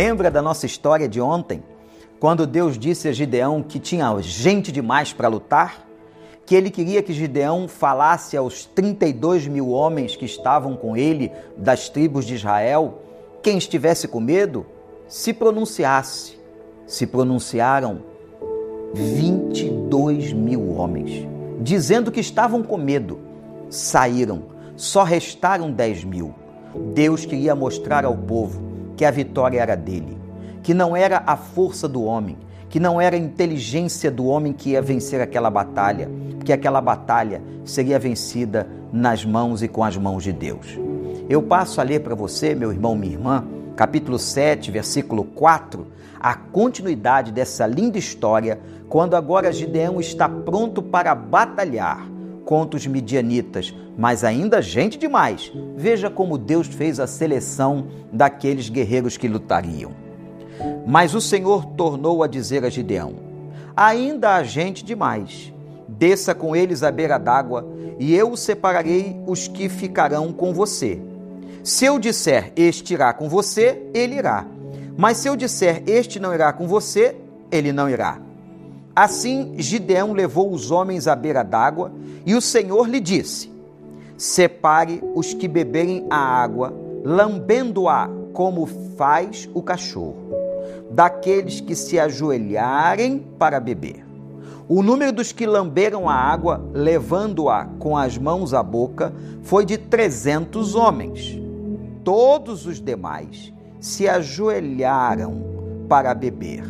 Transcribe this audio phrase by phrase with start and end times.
[0.00, 1.60] Lembra da nossa história de ontem?
[2.20, 5.84] Quando Deus disse a Gideão que tinha gente demais para lutar?
[6.46, 11.88] Que ele queria que Gideão falasse aos 32 mil homens que estavam com ele, das
[11.88, 13.02] tribos de Israel,
[13.42, 14.64] quem estivesse com medo,
[15.08, 16.38] se pronunciasse.
[16.86, 18.02] Se pronunciaram
[18.94, 21.26] 22 mil homens,
[21.60, 23.18] dizendo que estavam com medo.
[23.68, 24.44] Saíram,
[24.76, 26.32] só restaram 10 mil.
[26.94, 28.67] Deus queria mostrar ao povo
[28.98, 30.18] que a vitória era dele,
[30.60, 32.36] que não era a força do homem,
[32.68, 36.10] que não era a inteligência do homem que ia vencer aquela batalha,
[36.44, 40.76] que aquela batalha seria vencida nas mãos e com as mãos de Deus.
[41.28, 43.44] Eu passo a ler para você, meu irmão, minha irmã,
[43.76, 45.86] capítulo 7, versículo 4,
[46.18, 52.17] a continuidade dessa linda história, quando agora Gideão está pronto para batalhar
[52.48, 55.52] contra os midianitas, mas ainda gente demais.
[55.76, 59.90] Veja como Deus fez a seleção daqueles guerreiros que lutariam.
[60.86, 63.16] Mas o Senhor tornou a dizer a Gideão:
[63.76, 65.52] Ainda há gente demais.
[65.86, 67.68] Desça com eles à beira d'água,
[67.98, 71.02] e eu separarei os que ficarão com você.
[71.62, 74.46] Se eu disser este irá com você, ele irá.
[74.96, 77.14] Mas se eu disser este não irá com você,
[77.52, 78.18] ele não irá.
[78.96, 81.92] Assim Gideão levou os homens à beira d'água,
[82.28, 83.50] e o Senhor lhe disse:
[84.14, 90.34] Separe os que beberem a água, lambendo-a como faz o cachorro,
[90.90, 94.04] daqueles que se ajoelharem para beber.
[94.68, 99.10] O número dos que lamberam a água, levando-a com as mãos à boca,
[99.42, 101.40] foi de trezentos homens.
[102.04, 105.42] Todos os demais se ajoelharam
[105.88, 106.62] para beber.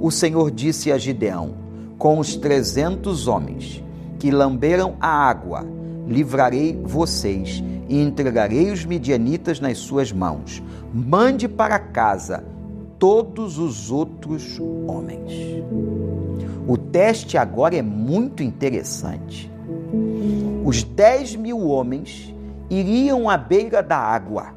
[0.00, 1.54] O Senhor disse a Gideão:
[1.98, 3.84] com os trezentos homens
[4.24, 5.66] que lamberam a água,
[6.08, 10.62] livrarei vocês e entregarei os midianitas nas suas mãos.
[10.94, 12.42] Mande para casa
[12.98, 15.30] todos os outros homens.
[16.66, 19.52] O teste agora é muito interessante.
[20.64, 22.34] Os dez mil homens
[22.70, 24.54] iriam à beira da água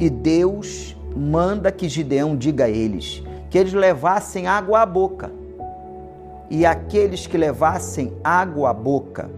[0.00, 5.30] e Deus manda que Gideão diga a eles que eles levassem água à boca
[6.50, 9.30] e aqueles que levassem água à boca,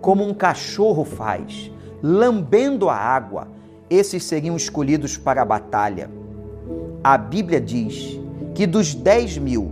[0.00, 1.70] como um cachorro faz,
[2.02, 3.48] lambendo a água,
[3.88, 6.10] esses seriam escolhidos para a batalha.
[7.02, 8.18] A Bíblia diz
[8.54, 9.70] que dos dez mil,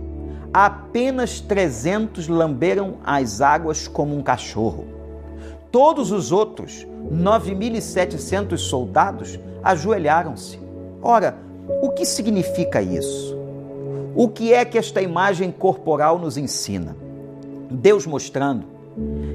[0.53, 4.85] apenas trezentos lamberam as águas como um cachorro.
[5.71, 10.59] Todos os outros, 9.700 soldados, ajoelharam-se.
[11.01, 11.35] Ora,
[11.81, 13.34] o que significa isso?
[14.17, 16.95] O que é que esta imagem corporal nos ensina?
[17.69, 18.65] Deus mostrando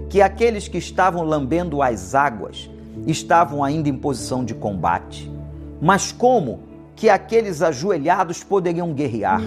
[0.08, 2.70] que aqueles que estavam lambendo as águas
[3.06, 5.30] estavam ainda em posição de combate.
[5.82, 6.60] Mas como
[6.96, 9.42] que aqueles ajoelhados poderiam guerrear?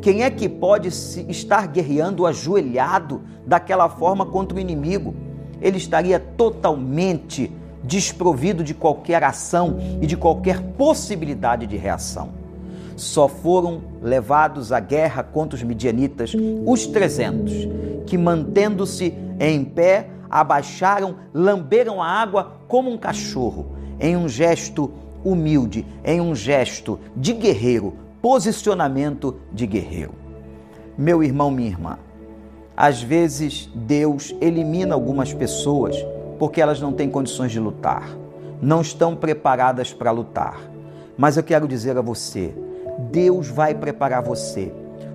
[0.00, 5.16] Quem é que pode estar guerreando ajoelhado daquela forma contra o inimigo?
[5.60, 7.50] Ele estaria totalmente
[7.82, 12.45] desprovido de qualquer ação e de qualquer possibilidade de reação
[12.96, 16.32] só foram levados à guerra contra os midianitas
[16.64, 17.68] os trezentos,
[18.06, 24.90] que mantendo-se em pé, abaixaram, lamberam a água como um cachorro, em um gesto
[25.24, 30.14] humilde, em um gesto de guerreiro, posicionamento de guerreiro.
[30.96, 31.98] Meu irmão, minha irmã,
[32.76, 35.96] às vezes Deus elimina algumas pessoas
[36.38, 38.08] porque elas não têm condições de lutar,
[38.60, 40.60] não estão preparadas para lutar.
[41.16, 42.54] Mas eu quero dizer a você,
[42.98, 44.72] Deus vai preparar você.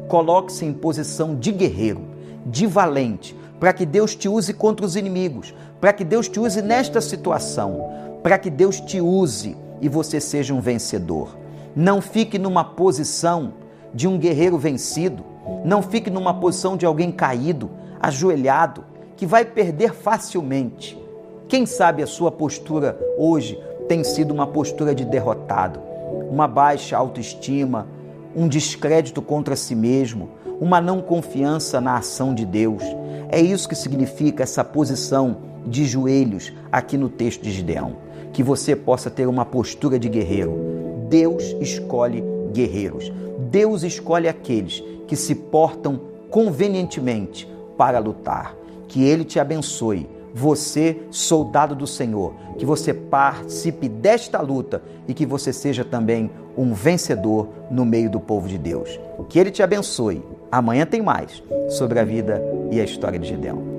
[0.07, 2.01] Coloque-se em posição de guerreiro,
[2.45, 6.61] de valente, para que Deus te use contra os inimigos, para que Deus te use
[6.61, 7.89] nesta situação,
[8.23, 11.37] para que Deus te use e você seja um vencedor.
[11.75, 13.53] Não fique numa posição
[13.93, 15.23] de um guerreiro vencido,
[15.63, 17.69] não fique numa posição de alguém caído,
[17.99, 18.83] ajoelhado,
[19.15, 20.99] que vai perder facilmente.
[21.47, 25.90] Quem sabe a sua postura hoje tem sido uma postura de derrotado
[26.31, 27.85] uma baixa autoestima,
[28.33, 30.29] um descrédito contra si mesmo,
[30.61, 32.81] uma não confiança na ação de Deus.
[33.29, 35.37] É isso que significa essa posição
[35.67, 37.97] de joelhos aqui no texto de Gideão.
[38.31, 40.55] Que você possa ter uma postura de guerreiro.
[41.09, 42.23] Deus escolhe
[42.53, 43.11] guerreiros.
[43.49, 45.99] Deus escolhe aqueles que se portam
[46.29, 47.45] convenientemente
[47.77, 48.55] para lutar.
[48.87, 55.25] Que Ele te abençoe você, soldado do Senhor, que você participe desta luta e que
[55.25, 58.99] você seja também um vencedor no meio do povo de Deus.
[59.29, 60.23] Que Ele te abençoe.
[60.51, 62.41] Amanhã tem mais sobre a vida
[62.71, 63.70] e a história de Gideão.